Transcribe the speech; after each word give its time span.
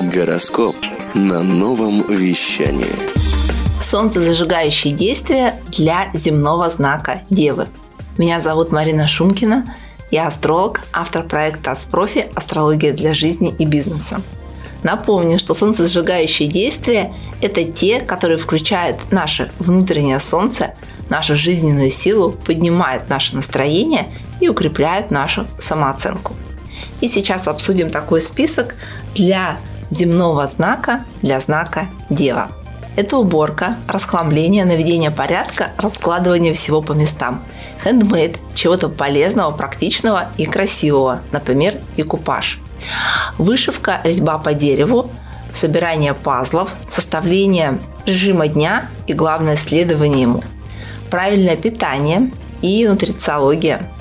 Гороскоп 0.00 0.76
на 1.14 1.42
новом 1.42 2.06
вещании. 2.06 2.86
Солнцезажигающие 3.80 4.94
действия 4.94 5.56
для 5.76 6.08
земного 6.14 6.70
знака 6.70 7.22
Девы. 7.30 7.66
Меня 8.16 8.40
зовут 8.40 8.70
Марина 8.70 9.08
Шумкина. 9.08 9.74
Я 10.12 10.28
астролог, 10.28 10.82
автор 10.92 11.24
проекта 11.26 11.72
«Аспрофи. 11.72 12.26
Астрология 12.36 12.92
для 12.92 13.12
жизни 13.12 13.52
и 13.58 13.64
бизнеса». 13.64 14.22
Напомню, 14.84 15.40
что 15.40 15.54
солнцезажигающие 15.54 16.48
действия– 16.48 17.12
это 17.42 17.64
те, 17.64 17.98
которые 17.98 18.38
включают 18.38 19.10
наше 19.10 19.50
внутреннее 19.58 20.20
солнце, 20.20 20.74
нашу 21.08 21.34
жизненную 21.34 21.90
силу, 21.90 22.30
поднимают 22.30 23.08
наше 23.08 23.34
настроение 23.34 24.06
и 24.40 24.48
укрепляют 24.48 25.10
нашу 25.10 25.48
самооценку. 25.58 26.36
И 27.00 27.08
сейчас 27.08 27.48
обсудим 27.48 27.90
такой 27.90 28.22
список 28.22 28.76
для 29.16 29.58
земного 29.90 30.46
знака 30.46 31.04
для 31.22 31.40
знака 31.40 31.88
Дева. 32.10 32.50
Это 32.96 33.16
уборка, 33.16 33.76
расхламление, 33.86 34.64
наведение 34.64 35.12
порядка, 35.12 35.68
раскладывание 35.76 36.52
всего 36.52 36.82
по 36.82 36.92
местам. 36.92 37.44
Хендмейд, 37.84 38.40
чего-то 38.54 38.88
полезного, 38.88 39.52
практичного 39.52 40.26
и 40.36 40.46
красивого, 40.46 41.20
например, 41.30 41.76
декупаж. 41.96 42.58
Вышивка, 43.38 44.00
резьба 44.02 44.38
по 44.38 44.52
дереву, 44.52 45.12
собирание 45.52 46.12
пазлов, 46.12 46.74
составление 46.88 47.78
режима 48.04 48.48
дня 48.48 48.88
и, 49.06 49.12
главное, 49.12 49.56
следование 49.56 50.22
ему. 50.22 50.42
Правильное 51.08 51.56
питание 51.56 52.32
и 52.62 52.84
нутрициология. 52.84 53.92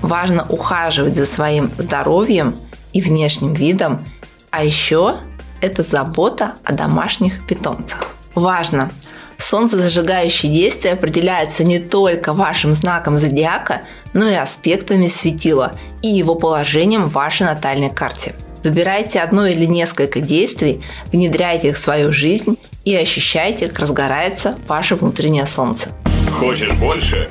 Важно 0.00 0.46
ухаживать 0.48 1.16
за 1.16 1.26
своим 1.26 1.72
здоровьем 1.76 2.54
и 2.92 3.00
внешним 3.00 3.52
видом– 3.52 4.04
а 4.50 4.64
еще 4.64 5.16
это 5.60 5.82
забота 5.82 6.54
о 6.64 6.72
домашних 6.72 7.46
питомцах. 7.46 8.06
Важно! 8.34 8.90
Солнцезажигающие 9.38 10.52
действия 10.52 10.92
определяются 10.92 11.64
не 11.64 11.78
только 11.78 12.32
вашим 12.32 12.74
знаком 12.74 13.16
зодиака, 13.16 13.82
но 14.12 14.28
и 14.28 14.34
аспектами 14.34 15.06
светила 15.06 15.72
и 16.02 16.08
его 16.08 16.34
положением 16.34 17.04
в 17.04 17.12
вашей 17.12 17.46
натальной 17.46 17.90
карте. 17.90 18.34
Выбирайте 18.64 19.20
одно 19.20 19.46
или 19.46 19.64
несколько 19.64 20.20
действий, 20.20 20.82
внедряйте 21.12 21.68
их 21.68 21.76
в 21.76 21.82
свою 21.82 22.12
жизнь 22.12 22.58
и 22.84 22.94
ощущайте, 22.94 23.68
как 23.68 23.78
разгорается 23.78 24.58
ваше 24.66 24.96
внутреннее 24.96 25.46
солнце. 25.46 25.90
Хочешь 26.38 26.72
больше? 26.72 27.30